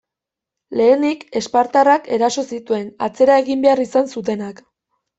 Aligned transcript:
Lehenik, 0.79 1.25
espartarrak 1.41 2.11
eraso 2.19 2.47
zituen, 2.57 2.91
atzera 3.11 3.39
egin 3.45 3.65
behar 3.69 3.87
izan 3.89 4.15
zutenak. 4.19 4.69